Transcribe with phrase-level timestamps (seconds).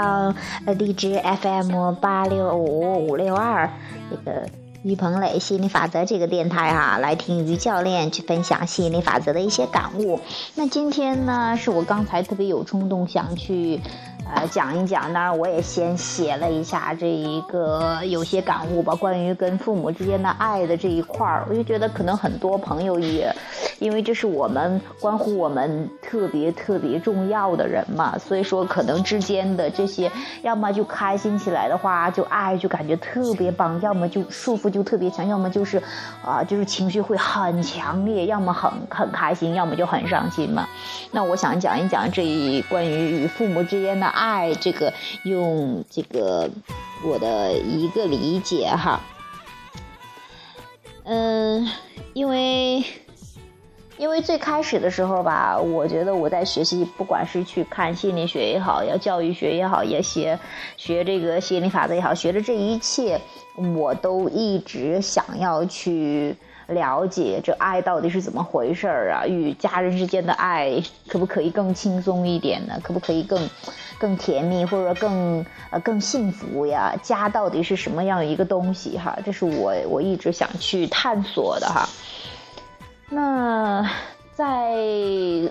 [0.00, 3.70] 到呃荔枝 FM 八六五五六二
[4.08, 4.48] 这个
[4.82, 10.18] 于鹏磊吸引力法则这个电台哈，来听于教练去分享吸引力法则的一些感悟。
[10.54, 13.80] 那今天呢，是我刚才特别有冲动想去。
[14.32, 23.34] 呃，讲一讲，当然我也先写了一下这一个有些感悟吧，关于跟父母之间的爱的这一块儿，我就觉得可能很多朋友也，
[23.80, 35.82] 因为这是我们关乎我们特别特别重要的人嘛，所以说可能之间的这些，要么就开心起来的话，就爱就感觉特别棒，要么就束缚就特别强，要么就是
[36.24, 40.68] 啊，就是情绪会很强烈，要么很很开心，要么就很伤心嘛。
[41.10, 44.10] 那我想讲一讲这一关于与父母之间的。
[44.20, 46.50] 爱这个用这个
[47.04, 49.00] 我的一个理解哈，
[51.04, 51.66] 嗯，
[52.12, 52.84] 因为
[54.00, 60.38] 因为最开始的时候吧，我觉得我在学习，不管是去看心理学也好，要教育学也好，也学
[60.78, 63.20] 学这个心理法则也好，学的这一切，
[63.76, 66.34] 我都一直想要去。
[66.70, 69.26] 了解这爱到底是怎么回事儿啊？
[69.26, 72.78] 与家人之间的爱可不可以更轻松一点呢？
[72.80, 73.50] 可不可以更
[73.98, 76.94] 更甜蜜，或者说更呃更幸福呀？
[77.02, 79.18] 家到底是什么样一个东西哈？
[79.26, 81.88] 这是我我一直想去探索的哈。
[83.10, 83.86] 那
[84.34, 84.72] 在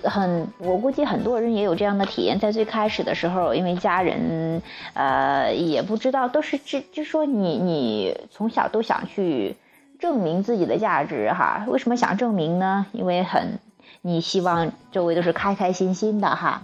[0.04, 4.60] 很我估计很多人也有这样的体验，在最开始的时候，因为家人
[4.94, 9.56] 呃也不知道，都是就就说你你从小都想去。
[10.00, 11.66] 证明自己的价值哈？
[11.68, 12.86] 为什么想证明呢？
[12.92, 13.58] 因为很，
[14.00, 16.62] 你希望周围都是开开心心的哈。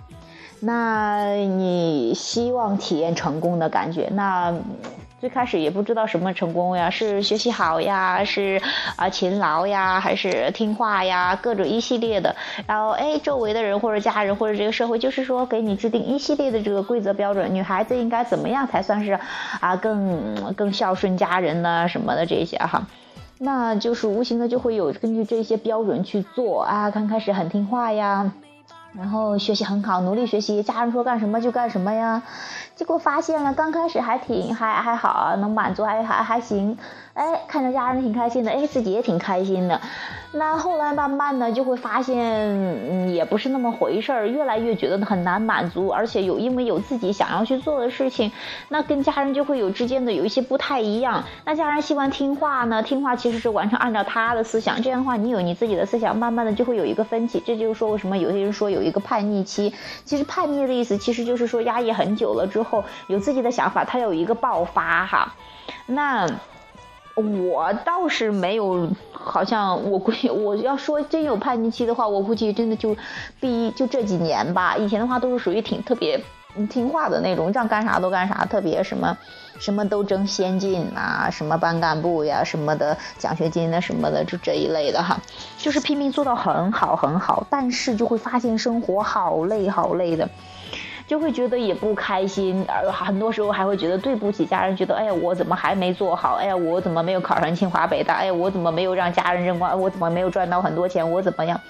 [0.61, 4.09] 那你希望体验成功的感觉？
[4.11, 4.55] 那
[5.19, 8.61] 最开始也不知道什么成功呀，是学习好呀，是
[8.97, 11.35] 啊勤劳呀，还是听话呀？
[11.41, 12.37] 各种一系列的。
[12.67, 17.55] 然后哎，周围的人或者家人或者这个社会，就是说给你制定一系列的这个规则标准。
[17.55, 19.19] 女孩子应该怎么样才算是
[19.61, 21.89] 啊更更孝顺家人呢？
[21.89, 22.87] 什么的这些哈。
[23.39, 28.33] 那就是无形的就会有根据这些标准去做啊，刚开始很听话呀，
[28.93, 32.23] 然后学习很好，努力学习，家人说干什么就干什么呀，
[32.77, 36.77] 结果发现了刚开始还挺还还好，能满足还还还行，
[37.15, 39.81] 哎，看着家人挺开心的，哎，自己也挺开心的。
[40.33, 48.31] 那后来慢慢的就会发现，嗯，也不是那么回事儿，越来越觉得很难满足，而且有因为有自己想要去做的事情，
[48.69, 51.25] 那跟家人就会有之间的有一些不太一样。
[51.47, 57.43] 那家人希望听话呢，听话其实是完全按照他的思想，这样的话你有你自己的思想，慢慢的就会有一个分歧。
[57.47, 59.73] 这就是说为什么有些人说有一个叛逆期，
[60.05, 65.35] 其实叛逆的意思其实就是说压抑很久了之后，后有自己的想法，他有一个爆发哈，
[65.87, 66.29] 那。
[67.49, 72.95] 我倒是没有，好像我估计我要说真有叛逆期的话，我估计真的就，
[73.41, 74.77] 第一就这几年吧。
[74.77, 76.23] 以前的话都是属于挺特别
[76.69, 79.17] 听话的那种，让干啥都干啥，特别什么，
[79.59, 85.19] 什么都争先进啊，什么班干部呀，什么的奖学金啊什么的，就这一类的哈，
[85.57, 90.29] 就是拼命做到很好很好，但是就会发现生活好累好累的。
[91.07, 96.35] 就会觉得也不开心，而很多时候还会觉得对不起家人，觉得哎呀我怎么还没做好？
[96.35, 98.15] 哎呀我怎么没有考上清华北大？
[98.15, 99.81] 哎呀我怎么没有让家人认光？
[99.81, 101.09] 我怎么没有赚到很多钱？
[101.11, 101.61] 我怎么样？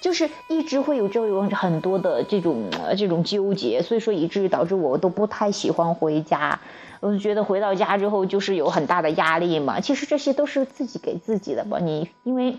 [0.00, 2.64] 就是一直会有这种很多的这种
[2.96, 6.60] 这种纠结，所以说以至于导致我都不太喜欢回家。
[7.00, 9.80] 我就觉得回到家之后就是有很大的压力嘛。
[9.80, 12.56] 其实这些都是自己给自己的吧，你因为。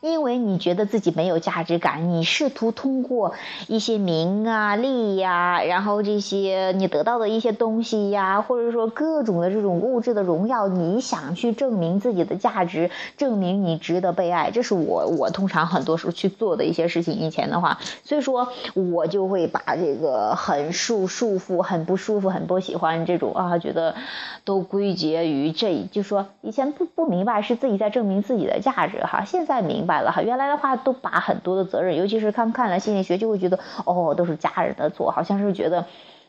[0.00, 3.34] 因为你觉得自己没有价值感，你试图通过
[3.66, 17.14] 一些名啊、利呀，然后这些你得到的一些东西呀，或者说各种的这种物质的荣耀，你想去证明自己的价值，证明你值得被爱，这是我我通常很多时候去做的一些事情。
[17.14, 23.96] 以前的话，所以说我就会把这个很束束缚、很不舒服、很不喜欢这种啊，觉得
[24.44, 29.87] 都归结于这，就说以前不不明白是自己在证明自己的价值哈，现在明。
[29.88, 35.84] 白了哈，原来的话都把很多的责任，尤其是看看了心理学，就会觉得哦，都是家人的错，好像是觉得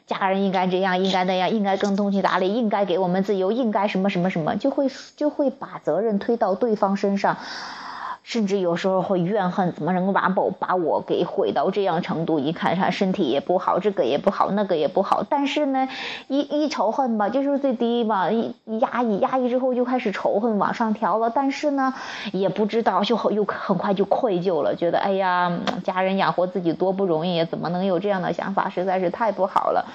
[0.08, 7.38] 家人应该这样，应该那样，应该更通情达理，应该给我们自由，应该什么什么什么，就会就会把责任推到对方身上。
[8.30, 12.38] 甚至有时候会怨恨，怎么能够把我把我给毁到这样程度？
[12.38, 15.24] 一看他身体也不好，这个也不好，那个也不好。
[15.28, 15.90] 但是呢，
[16.28, 21.32] 一一仇恨吧，就是最低嘛，一压抑压抑之后就开始仇恨往上调了。
[21.32, 21.96] 但是呢，
[22.32, 25.52] 也不知道就又很快就愧疚了，觉得哎呀，
[25.84, 28.70] 家人养活自己多不容易，怎么能有这样的想法？
[28.70, 29.88] 实在是太不好了。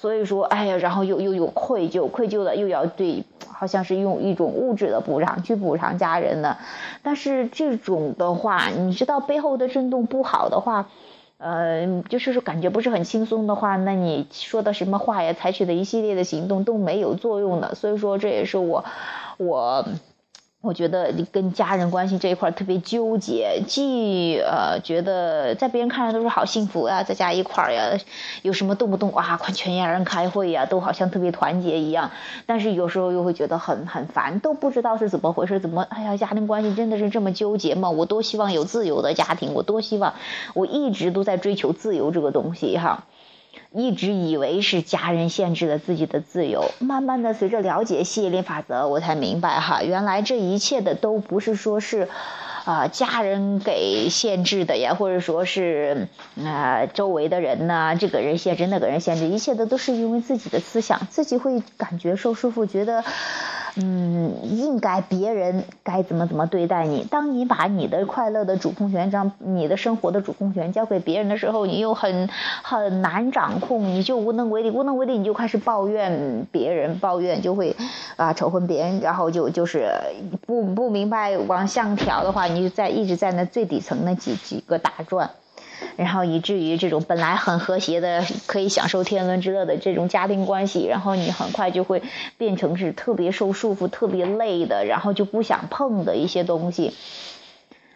[0.00, 6.56] 所以说，哎呀，然后又又有愧疚，愧疚了又要对，好像是用一种物质的补偿去补偿家人的，
[7.02, 10.88] 但是这种的话，你知道背后的震动不好的话，
[11.38, 18.84] 呃，就是说感觉不是很轻松的话，那你说的什么话呀，采取的一系列的行动都没有作用的，所以说这也是我，
[19.38, 19.84] 我。
[20.60, 27.96] 我觉得跟家人关系这一块特别纠结，既呃觉得在别人看来都是好幸福呀，在家一块儿呀，
[28.42, 32.10] 有什么动不动哇，全家人开会呀，都好像特别团结一样，
[32.44, 37.90] 但是有时候又会觉得很很烦，都不知道是怎么回事，怎么哎呀，家庭关系真的是这么纠结吗？
[37.90, 40.14] 我多希望有自由的家庭，我多希望，
[40.54, 43.04] 我一直都在追求自由这个东西哈。
[43.70, 52.08] 一直以为是家人限制了自己的自由，慢慢的随着了解吸引力法则，我才明白哈，原来这一切的都不是说是，
[52.64, 56.08] 啊家人给限制的呀，或者说是
[56.42, 63.04] 啊周围的人呢，这个人限制那个人限制，一切的都是因为自己的思想，自己会感觉受束缚，觉得。
[63.80, 67.04] 嗯，应该别人该怎么怎么对待你。
[67.04, 72.28] 当你把你的快乐的主控权，让你的生活的主控权交给别人的时候，你又很
[72.62, 77.76] 很难掌控，你就无能为力，无能为力，你就开始抱怨别人，抱怨就会
[78.16, 79.88] 啊仇恨别人，然后就就是
[80.44, 85.30] 不不明白往上调的话，你就在一直在那最底层那几几个打转。
[85.96, 92.02] 然后以至于这种本来很和谐的，可以享受天伦之乐的这种家庭关系，然后你很快就会
[92.36, 96.94] 变成是特别受束缚、特别累的，然后就不想碰的一些东西。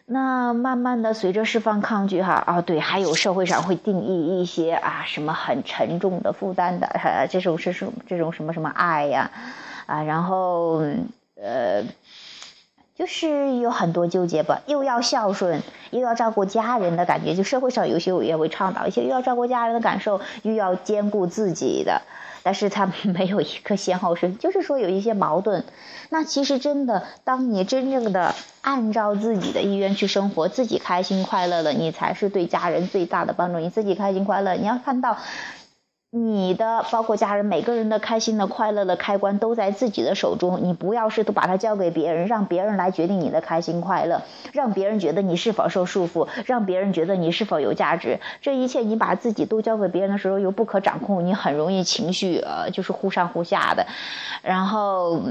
[0.07, 6.89] 那慢慢的随着释放抗拒哈啊，对，还有社会上会定义一些啊什么很沉重的负担的，
[7.31, 9.31] 这种是什这种什么什么爱呀
[9.87, 10.83] 啊，然后
[11.37, 11.85] 呃。
[13.03, 15.61] 就是有很多纠结吧，又要孝顺，
[15.91, 22.01] 又要照顾家人的感觉，就社会上有些也会倡导一些，又要照顾家人的感受，又要兼顾自己的，
[22.45, 25.65] 但是他没有一个先后顺序，就是说有一些矛盾。
[26.11, 33.59] 那其实真的，当你真正的按照自己的意愿去生活，自己开心快乐了，你才是对家人最大的帮助。
[33.59, 35.19] 你自己开心快乐，你要看到。
[36.15, 44.21] 你的包括家人每个人的开心的快乐的开关都在自己的手中，你不要试图把它交给别人，让别人来决定你的开心快乐，
[44.53, 48.21] 让别人觉得你是否受束缚，让别人觉得你是否有价值。
[48.43, 53.87] 这一切你把自己都交给别人的时候，又不可掌控，你很容易情绪呃就是忽上忽下的，
[54.43, 55.23] 然后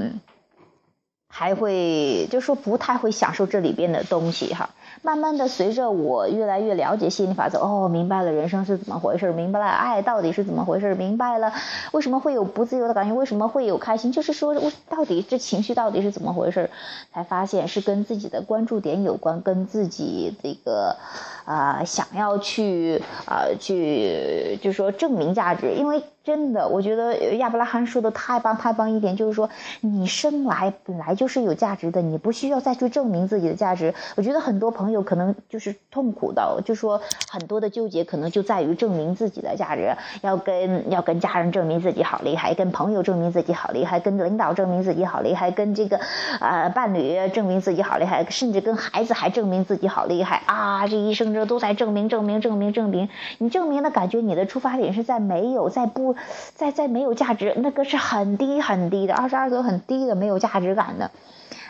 [1.28, 4.70] 还会就说不太会享受这里边的东西哈。
[5.02, 11.52] 慢慢的，随着我越来越了解吸引力法则，哦，明白了人生是怎么回事，明白了爱到底是怎么回事，明白了
[11.90, 16.70] 为什么会有不自由的感觉，为什么会有开心，就是说，我到底这情绪到底是怎么回事，
[17.12, 20.96] 才发现是跟自己的关注点有关，跟自己这个。
[21.44, 29.50] 啊，想要去啊，去就是说证明价值，因为真的，我觉得亚伯拉罕说的太棒太棒一点，就是说
[29.80, 33.92] 你生来本来就是有价值的，你不需要再去证明自己的价值。
[34.14, 37.00] 我觉得很多朋友可能就是痛苦的，就说
[37.30, 45.98] 很多的纠结可能就在于证明自己的价值，要跟要跟家人证明自己好厉害，跟朋友证明自己好厉害，跟领导证明自己好厉害，跟这个
[46.38, 51.32] 啊伴侣证明自己好厉害，甚至跟孩子还证明自己好厉害啊，这一生。
[51.32, 53.08] 这都在证明，证明，证明，证明。
[53.38, 56.16] 你证明的感觉，你的出发点是在没有，在不，
[56.54, 61.10] 在在没有价值，那个是很低很低的，二十二度很低的没有价值感的。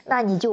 [0.04, 0.52] 那你就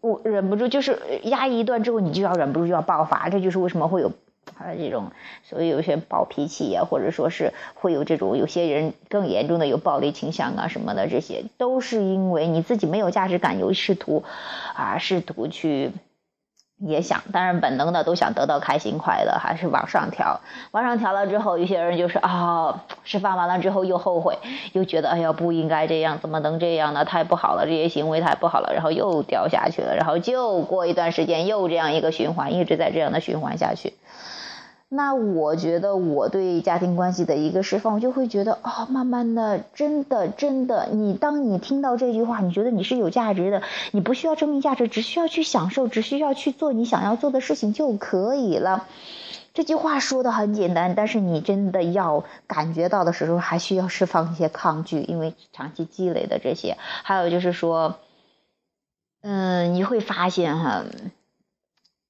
[0.00, 3.28] 我忍不住，就是压抑一段之后，你就要忍不住就要爆发。
[3.28, 4.08] 这就是为什么会有
[4.56, 5.10] 啊这种，
[5.42, 14.24] 所以有些暴脾气呀，或者说是会有这种有些人更严重的有暴力倾向啊什么的，这些都是因为你自己没有价值感，有试图
[14.74, 15.92] 啊试图去。
[16.78, 20.40] 也想，当然本能的都想得到开心快乐，还是往上调。
[20.70, 24.38] 往上调了之后，有些人就是啊，释放完了之后又后悔，
[24.72, 27.04] 又觉得哎呀不应该这样，怎么能这样呢？
[27.04, 33.94] 太不好了，这些行为太不好了，然后又掉下去了，然后就过一段时间又这样一个循环，一直在这样的循环下去。
[34.90, 48.86] 那我觉得我对家庭关系的一个释放，我就会觉得哦，慢慢的，真的，真的，你当你听到这句话，你觉得你是有价值的，你不需要证明价值，只需要去享受，只需要去做你想要做的事情就可以了。
[49.52, 56.78] 这句话说的很简单，但是你真的要感觉到的时候，还需要释放一些抗拒，因为长期积累的这些。
[57.02, 57.96] 还有就是说，
[59.20, 60.84] 嗯，你会发现哈。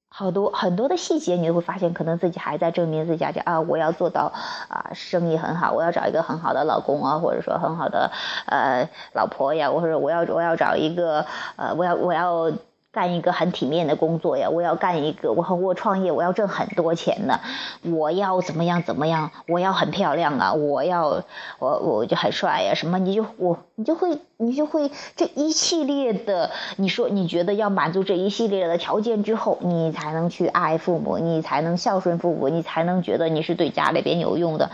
[0.09, 3.61] 好多很多的细节，你都会发现，可能自己还在证明自己啊！
[3.61, 4.31] 我要做到
[4.67, 8.11] 啊，生意很好，我要找一个很好的老公啊，或者说很好的
[8.47, 11.25] 呃老婆呀，或者我要我要找一个
[11.55, 12.51] 呃，我要我要。
[12.99, 17.39] 干一个很体面的工作呀，我要干一个我和我创业，我要挣很多钱呢，
[17.81, 21.23] 我要怎么样怎么样，我要很漂亮啊，我要
[21.59, 34.71] 我我就很帅呀，什么你就我你就会你就会这一系列的，你说你觉得要满足这一系列的条件之后，你才能去爱父母，你才能孝顺父母，你才能觉得你是对家里边有用的，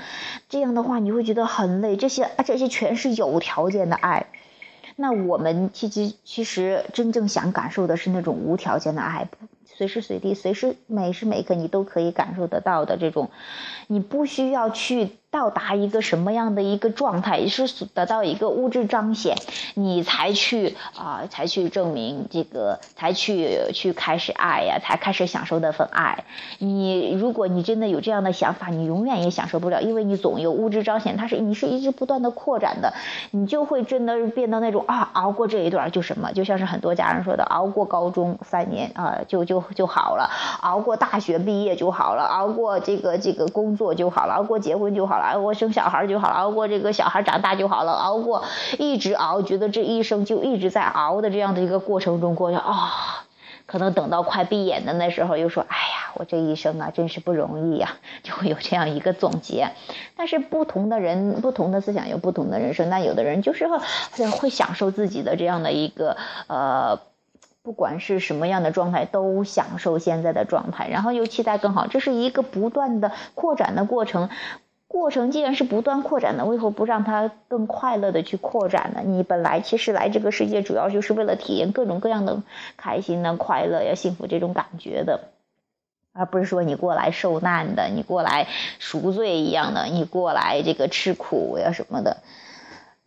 [0.49, 4.25] 这样的话你会觉得很累，这些啊这些全是有条件的爱。
[4.95, 9.27] 那我们其实其实真正想感受的是那种无条件的爱，
[9.65, 13.29] 随时随地、随时每时每刻你都可以感受得到的这种，
[13.87, 15.09] 你不需要去。
[15.35, 19.35] 到达一个什么样的一个状态，也是得到一个物质彰显，
[19.73, 26.23] 你才去啊，才去证明这个，才去去开始爱呀，才开始享受那份爱。
[26.59, 32.93] 你如果你真的有这样的想法，你永远也享受不了，因为你总有物质彰显，它是你是一直不断的扩展的，
[33.31, 45.24] 你就会真的变得那种啊，熬过这一段就什么，就像是很多家人说的，熬过高中三年啊，就就就好了，熬过大学毕业就好了，熬过这个这个工作就好了，熬过结婚就好了。
[45.33, 48.43] 熬过生小孩就好了，熬过这个小孩长大就好了，熬过
[48.79, 53.25] 一直熬，觉得这一生就一直在熬的这样的一个过程中过去啊，
[53.65, 59.69] 可能等到快闭眼的那时候，又说哎呀，我这一生啊真是不容易呀， 就会有这样一个总结。
[60.15, 63.67] 但是不同的人，不同的思想有不同的人生，那有的人就是
[64.39, 66.17] 会享受自己的这样的一个
[66.47, 66.99] 呃。
[67.65, 74.29] 不管是什么样的状态，都享受现在的状态，然后又期待更好，这是一个不断的扩展的过程。
[74.95, 79.01] 过程既然是不断扩展的，为何不让它更快乐的去扩展呢？
[79.03, 82.41] 你本来其实来这个世界，主要就是为了体验各种各样的
[82.77, 85.19] 开心呢、快乐呀、幸福这种感觉的，
[86.13, 88.47] 而不是说你过来受难的，你过来
[88.79, 92.23] 赎罪一样的，你过来这个吃苦呀什么的。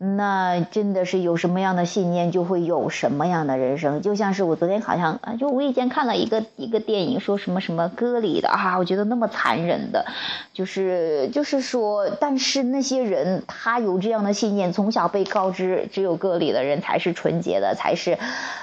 [0.01, 4.01] 那真的是有什么样的信念，就会有什么样的人生。
[4.01, 10.07] 就像是我昨天好像啊，就无意间看了一个一个电影，说什么什么割礼的啊，我觉得那么残忍的，
[10.55, 18.17] 就是就是说，但是那些人他有这样的信念，从小被告知只有割礼的人才是纯洁的，才是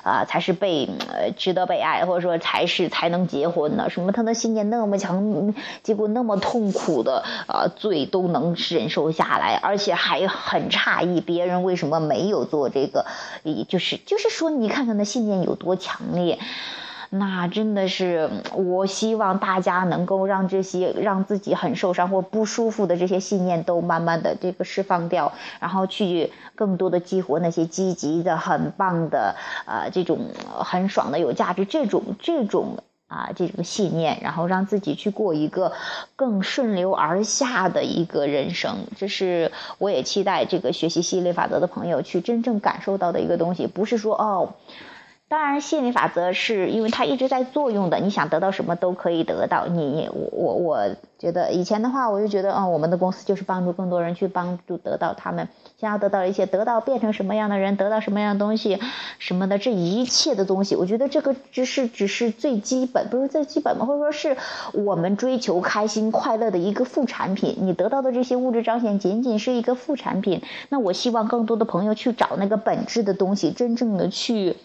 [0.04, 0.90] 啊，才是被
[1.36, 3.90] 值得被爱，或者说才是才能结婚的。
[3.90, 11.25] 什么他的信念那么强，结果那么痛苦的啊罪都能忍受下来，而且还很诧异。
[11.26, 13.06] 别人为什么没有做这个？
[13.68, 16.40] 就是就是说，你看看那信念有多强烈，
[17.10, 32.78] 那真的是，我希望大家能够让这些让自己很受伤或不舒服的这些信念都慢慢的这个释放掉，然后去更多的激活那些积极的、很棒的啊，这种很爽的、有价值这种这种。
[33.08, 35.74] 啊，这种信念，然后让自己去过一个
[36.16, 44.54] 更顺流而下的一个人生，这是我也期待这个学习吸引力法则的朋友去真正感受到的一个东西，不是说哦。
[45.28, 47.98] 当然，吸引力法则是因为它一直在作用的。
[47.98, 49.66] 你想得到什么都可以得到。
[49.66, 58.80] 你我我我觉得以前的话，我就觉得啊，我们的公司就是帮助更多人去帮助得到他们想要得到一些得到变成什么样的人，得到什么样的东西
[59.18, 60.76] 什么的这一切的东西。
[60.76, 64.38] 我觉得这个只是只是最基本，不是最基本嘛，或者说是
[64.74, 67.58] 我们追求开心快乐的一个副产品。
[67.62, 70.44] 你得到的这些物质彰显仅仅是一个副产品。
[70.70, 74.56] 那我希望更多的朋友去找那个本质的东西，真正的去。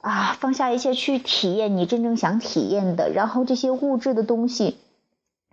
[0.00, 4.78] 啊，放下一切去体验你真正想体验的，然后这些物质的东西，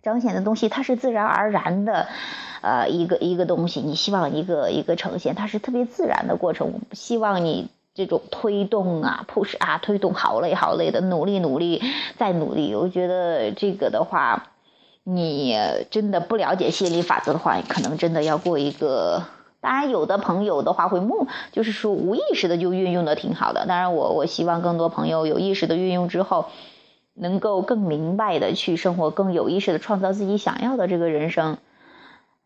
[0.02, 2.08] 彰显的东西，它是自然而然的，
[2.62, 6.80] 呃，一个一个东西，你希望一个一个呈现，它是特别自然的过程。
[6.94, 11.82] 希望你这种推动啊，push 啊，推动好累好累的努力努力
[12.18, 12.74] 再努力。
[12.74, 14.52] 我觉得这个的话，
[15.04, 15.58] 你
[15.92, 19.26] 真的不了解吸引力法则的话，可能真的要过一个。
[19.60, 23.66] 当然，有的朋友的话会梦，就是说无意识的就运用的挺好的。
[23.66, 26.46] 当然，我我希望更多朋友有意识的运用之后，
[27.16, 31.58] 能够更明白的去生活，更有意识的创造自己想要的这个人生。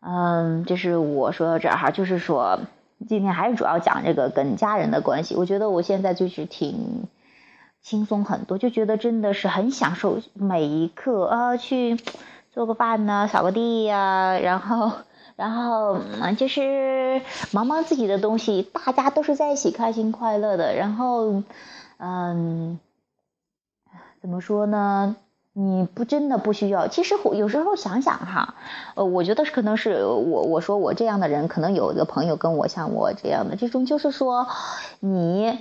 [0.00, 2.60] 嗯，这是我说到这儿哈，就是说
[3.06, 5.36] 今天还是主要讲这个跟家人的关系。
[5.36, 7.08] 我觉得我现在就是挺
[7.82, 11.98] 轻松很多，就觉得真的是很享受每一刻啊，去
[12.52, 14.92] 做个饭呢，扫个地呀，然后。
[15.42, 17.20] 然后嗯，就是
[17.50, 20.76] 忙忙自己的东西，大家都是在一起开心快乐的。
[20.76, 21.42] 然后，
[21.98, 22.78] 嗯，
[24.20, 25.16] 怎么说呢？
[25.52, 26.86] 你不真的不需要。
[26.86, 28.54] 其实有时候想想哈，
[28.94, 34.46] 呃，我觉得可能是我我说我这样的人，可能有一个朋友跟我像我这样的这种，就是说
[35.00, 35.58] 你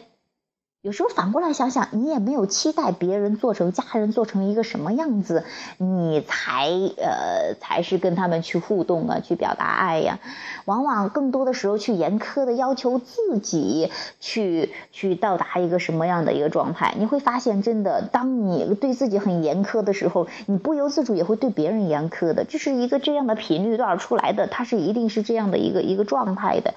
[0.81, 5.45] 有时候反过来想想，你也没有期待别人做成家人做成一个什么样子，
[5.77, 10.17] 你才呃才是跟他们去互动啊，去表达爱呀。
[10.65, 26.73] 往往更多的时候去严苛的要求自己，去去到达一个什么样的一个状态，你会发现，真的，当你对自己很严苛的时候，你不由自主也会对别人严苛的，就是一个这样的频率段出来的，它是一定是这样的一个一个状态的。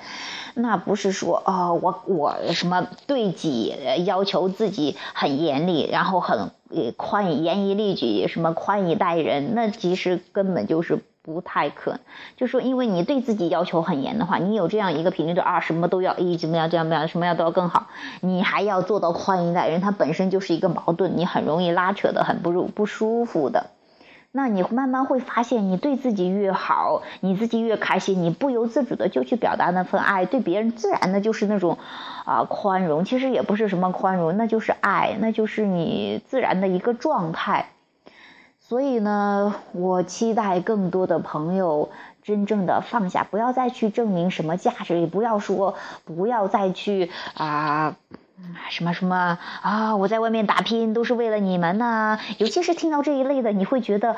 [0.56, 6.50] 那不是说啊，我我什么对己要求自己很严厉，然后很
[6.96, 12.00] 宽严以律己，什么宽以待人，那其实根本就是不太可能。
[12.36, 17.86] 就说因为你对自己要求很严的话，你有这样一个频率的啊，什么都要，一怎么样这样怎么样，什么样都要更好，
[18.20, 23.70] 你还要做到宽以待人，它本身就是一个矛盾，你很容易拉扯的很不不不舒服的。
[24.36, 31.78] 那你慢慢会发现，你对自己越好，你自己越开心，你不由自主的就去表达那份爱，对别人自然的就是那种，
[32.24, 33.04] 啊宽容。
[33.04, 37.66] 其实也不是什么宽容，那就是爱，那就是你自然的一个状态。
[38.58, 41.90] 所以呢，我期待更多的朋友
[42.24, 47.94] 真正的放下，不要再去证明什么价值，也不要说不要再去啊。
[48.70, 49.96] 什么什么啊！
[49.96, 52.18] 我在外面打拼都是为了你们呢。
[52.38, 54.16] 尤其是听到这一类的，你会觉得，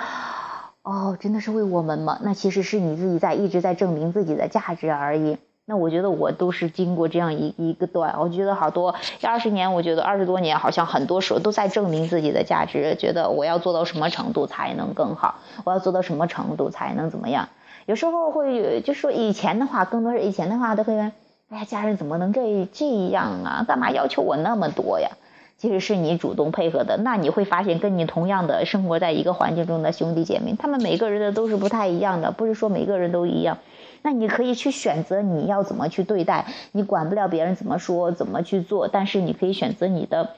[0.82, 2.18] 哦，真的是为我们吗？
[2.22, 5.38] 那其实是你自己在一直在证明自己的价值而已。
[5.68, 17.48] 那我觉得我都是经过这样一一个段，我觉得好多二十年，我觉得二十多年，好像很多时候都在证明自己的价值，觉得我要做到什么程度才能更好，我要做到什么程度才能怎么样？
[17.86, 21.12] 有时候会就是说以前的话，更多以前的话都会。
[21.48, 23.64] 哎呀，家人怎么能这这样啊？
[23.66, 25.10] 干嘛要求我那么多呀？
[25.58, 26.96] 其实是你主动配合的。
[26.98, 33.58] 那你会发现，跟你同样的生活在一个环境中的兄弟姐妹，他们每个人的都是不太一样的，不是说每个人都一样。
[34.02, 40.30] 那你可以去选择你要怎么去对待，你管不了别人怎么说，怎么去做，但是你可以选择你的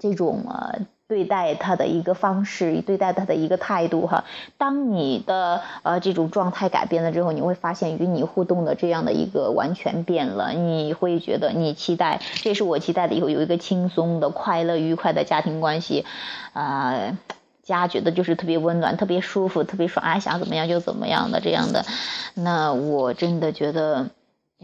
[0.00, 0.80] 这种呃。
[1.08, 4.24] 对待他的一个方式，对待他的一个态度，哈。
[4.58, 10.52] 当你的呃这种状态改变了之后，你会发现与你互动的这样的一个完全变了。
[10.52, 16.04] 你会觉得你期待，这是我期待的，以后有一个轻松的、快乐、愉快的家庭关系，
[16.52, 17.16] 啊，
[17.62, 21.86] 家觉得就是特别温暖、特别舒服、特别爽，爱想怎么样就怎么样的这样的。
[22.34, 24.10] 那我真的觉得。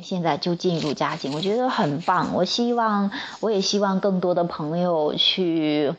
[0.02, 2.34] 现在就进入家境，我觉得很棒。
[2.34, 5.94] 我希望，我也希望更多的朋友去。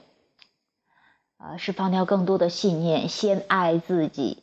[1.45, 4.39] 啊，释放掉更多的信念，先爱自己，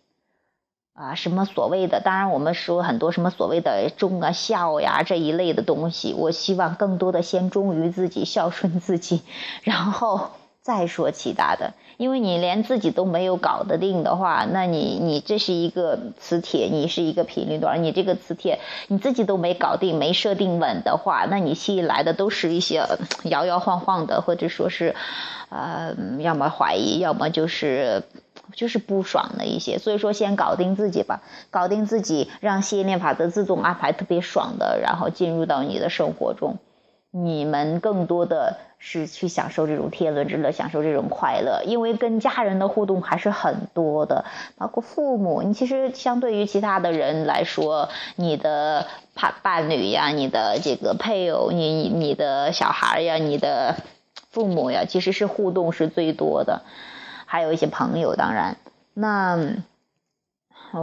[0.95, 2.01] 啊，什么所谓的？
[2.01, 9.23] 当然，我们说很多什么所谓的忠啊、孝呀这一类的东西，我希望更多的先忠于自己，孝顺自己，
[9.63, 10.31] 然后
[10.63, 11.75] 再说其他的。
[11.99, 22.83] 因为你连自己都没有搞得定的话，那你你这是一个磁铁，你是一个频率段，你这个磁铁你自己都没搞定、没设定稳的话，那你吸引来的都是一些
[23.25, 24.95] 摇摇晃晃的，或者说是。
[25.55, 28.05] 呃，要么怀疑，要么就是
[28.55, 31.21] 就是不爽的一些，所以说先搞定自己吧，
[31.51, 36.57] 搞定自己，让吸引力法则自动安排特别爽的，然后进入到你的生活中。
[37.11, 44.25] 你们更多的是去享受这种天伦之乐，享受这种快乐，因为跟家人的互动还是很多的，
[44.59, 45.43] 包括父母。
[45.43, 53.77] 你其实相对于其他的人来说，你的伴伴侣呀，你的这个配偶，你你的小孩呀，你的。
[54.31, 56.63] 父母呀，其实是互动是最多的，
[57.27, 58.17] 还有一些朋友。
[58.17, 58.57] 当然，
[58.95, 59.37] 那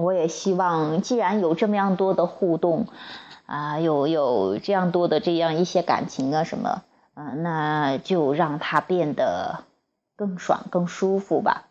[0.04, 2.86] 我也希望，既然有这么样多的互动，
[3.48, 6.84] 啊，有有这样多的这样一些感情啊什么，
[7.20, 9.66] 嗯，那就让它变得
[10.16, 11.66] 更爽、更舒服吧。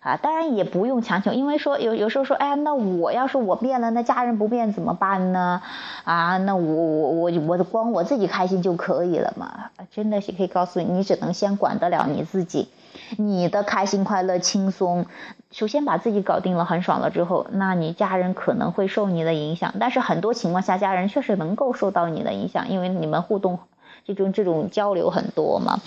[0.00, 5.62] 啊，当然也不用强求，因为说有有时候说，哎呀，那我要是我变了，那家人不变怎么办呢？
[6.04, 9.70] 啊，那我我我我光我自己开心就可以了嘛？
[9.92, 12.68] 真的是可以告诉你，你只能先管得了你自己，
[13.16, 15.06] 你的开心快乐轻松，
[15.52, 23.60] 首先把自己搞定了，很爽了之后，那你家人可能会受你的影响，但是很多情况下，家人确实能够受到你的影响，因为你们互动。
[24.04, 25.80] 这种这种交流很多嘛，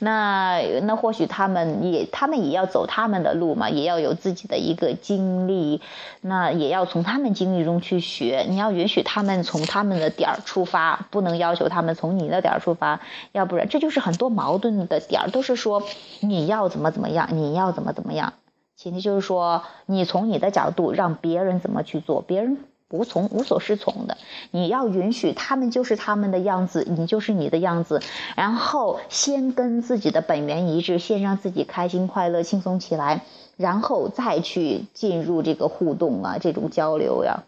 [0.00, 5.80] 那那或许他们也他们也要走他们的路嘛，也要有自己的一个经历，
[6.20, 8.44] 那也要从他们经历中去学。
[8.48, 13.00] 你要允许他们从他们的点儿出发，不能要求他们从你的点儿出发，
[13.32, 15.82] 要不然这就是很多矛盾的点儿，都是说
[16.20, 18.34] 你要怎么怎么样，你要怎么怎么样，
[18.76, 22.58] 前提就是说你从你的角度让别人怎么去做，别人。
[22.92, 24.18] 无从无所适从的，
[24.52, 28.00] 你要允许他们就是他们的样子，你就是你的样子，
[28.36, 33.22] 然后先跟自己的本源一致，先让自己开心快乐轻松起来，
[33.56, 37.44] 然后再去进入这个互动啊，这种交流呀。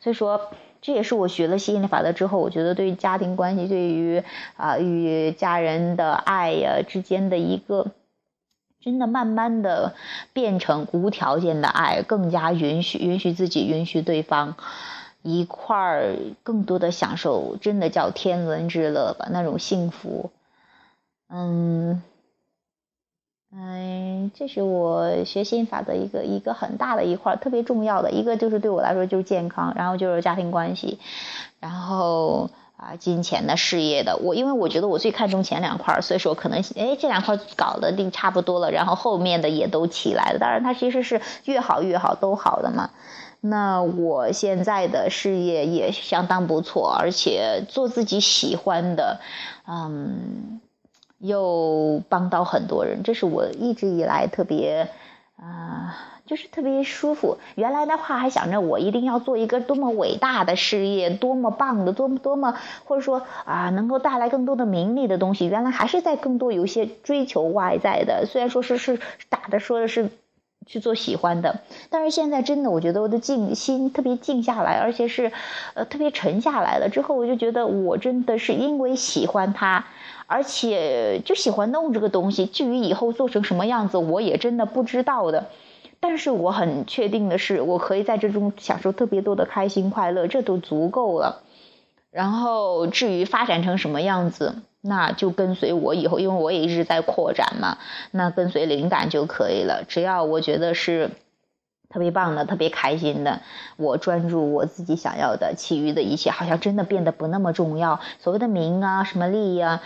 [0.00, 0.40] 所以说，
[0.80, 4.22] 这也是我学了吸引力法则之后，我觉得对于家庭关系，对于
[4.56, 7.86] 啊与家人的爱呀之间的一个，
[8.86, 9.94] 真的慢慢的
[10.32, 14.54] 变成无条件的爱，更加允许允许自己，允许对方。
[15.22, 20.30] 一块儿更多的享受，真的叫天伦之乐吧，那种幸福，
[21.28, 22.00] 嗯，
[23.50, 31.00] 嗯，这是我学心法的一个一个很大的一块，特别重要的一个就是对我来说就是健康，然后就是家庭关系，
[31.58, 42.90] 然后啊金钱的事业的，我因为我觉得我最看重前两块，所以说可能哎这两块搞得定差不多了，然后后面的也都起来了，当然它其实是越好越好都好的嘛。
[43.40, 49.20] 那我现在的事业也相当不错，而且做自己喜欢的，
[49.68, 50.60] 嗯，
[51.18, 54.88] 又帮到很多人，这是我一直以来特别
[55.36, 57.38] 啊，就是特别舒服。
[57.54, 65.46] 原来的话还想着我一定要做一个多么伟大的事业，多么棒的，多么多么，或者说啊，能够带来更多的名利的东西。
[65.46, 70.10] 原来还是在更多有一些追求外在的，虽然说是是打的说的是。
[70.68, 71.60] 去做喜欢的，
[71.90, 75.30] 但是现在真的，我觉得我的静心特别静下来，而且是，
[75.74, 76.88] 呃，特别沉下来了。
[76.88, 79.86] 之后我就觉得，我真的是因为喜欢它，
[80.26, 82.46] 而且就喜欢弄这个东西。
[82.46, 85.46] 至于以后做成什么样子，我也真的不知道的。
[86.08, 91.42] 但是我很确定的是，我可以在这中享受特别多的开心快乐，这都足够了。
[92.10, 94.62] 然后至于发展成什么样子。
[94.88, 97.78] 那就跟随我以后，因为我也一直在扩展嘛，
[98.12, 99.82] 那跟随灵感就可以了。
[99.88, 101.10] 只要我觉得是
[101.88, 103.40] 特别棒的、特别开心的，
[103.76, 108.00] 我专注我自己想要的，其余的一切好像真的变得不那么重要。
[108.20, 109.80] 所谓的名啊、什么利呀，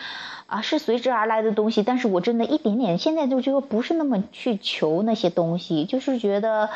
[0.46, 6.70] 啊是随之而来的东西，但是我真的一点点现在就觉得不是那么去求那些东西，就是觉得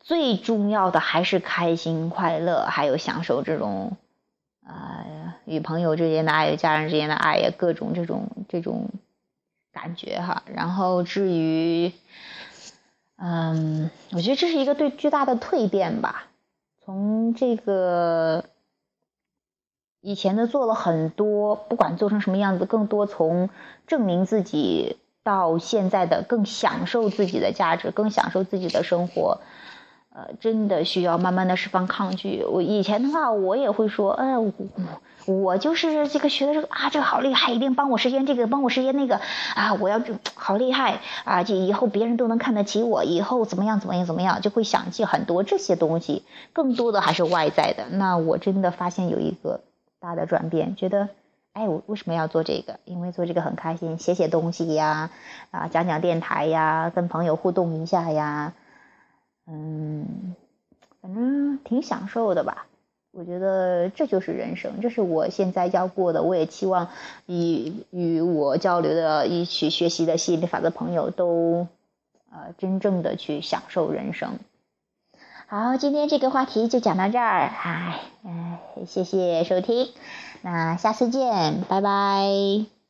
[0.00, 3.96] 最重要的还是开心、快乐，还有享受这种。
[4.66, 5.04] 啊，
[5.44, 8.88] 与朋友之间的爱，与家人之间的爱呀，各种这种这种
[9.74, 10.42] 感觉哈。
[10.46, 11.92] 然后至于，
[13.16, 16.26] 嗯，我觉得这是一个对巨大的蜕变吧。
[16.84, 18.44] 从这个
[20.00, 23.48] 以前的做了很多，不管做成什么样子，更多从
[23.86, 29.40] 证明自己到现在的更享受自己的价值，更享受自己的生活。
[30.14, 32.44] 呃，真的需要慢慢的释放抗拒。
[32.44, 34.52] 我以前的话，我也会说，哎，我
[35.26, 39.20] 我就是这个学的这个啊，这个好厉害，一定帮我实现这个，帮我实现那个
[39.56, 40.00] 啊，我要
[40.36, 46.22] 好厉害啊，就以后别人都能看得起我，以后怎么样怎么样怎么样，就会想起很多这些东西。
[46.52, 47.86] 更多的还是外在的。
[47.90, 49.62] 那我真的发现有一个
[49.98, 51.08] 大的转变，觉得，
[51.54, 52.78] 哎，我为什么要做这个？
[52.84, 55.10] 因为做这个很开心，写写东西呀，
[55.50, 58.52] 啊，讲讲电台呀，跟朋友互动一下呀。
[59.46, 60.34] 嗯，
[61.00, 62.66] 反正挺享受的吧。
[63.16, 66.22] 我觉得这就是人生，这是我现在要过的。
[66.22, 66.88] 我也期望
[67.26, 71.68] 与与我交流的、一起学习的吸引力法则朋友都，
[72.32, 74.38] 呃，真正的去享受人生。
[75.46, 77.52] 好，今天这个话题就讲到这儿。
[77.62, 79.90] 哎，哎，谢谢收听，
[80.42, 82.83] 那下次见，拜拜。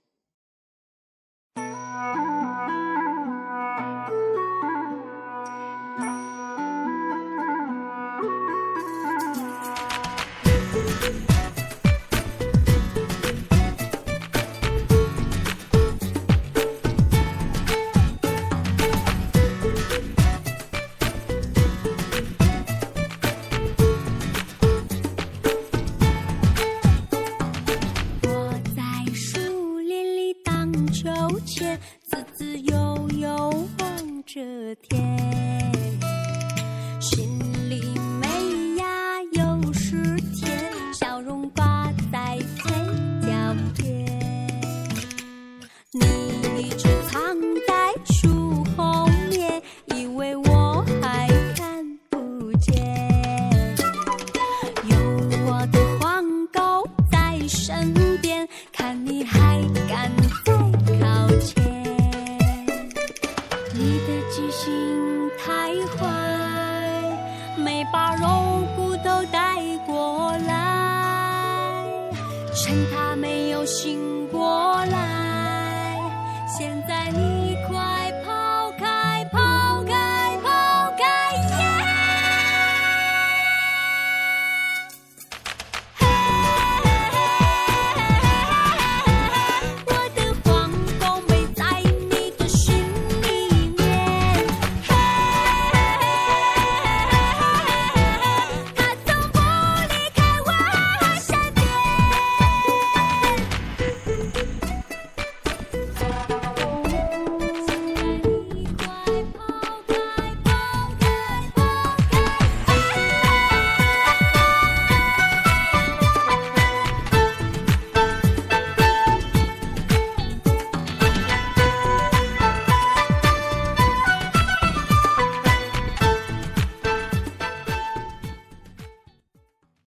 [37.01, 37.44] 心。